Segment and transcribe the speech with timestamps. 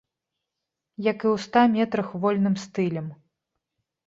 [1.07, 3.07] Як і ў ста метрах вольным стылем.